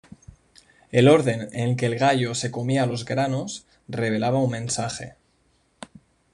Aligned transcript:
El 0.91 1.07
orden 1.07 1.49
en 1.53 1.77
que 1.77 1.85
el 1.85 1.95
gallo 1.95 2.33
se 2.33 2.49
comía 2.49 2.87
los 2.87 3.05
granos 3.05 3.67
revelaba 3.87 4.39
un 4.39 4.49
mensaje. 4.49 5.13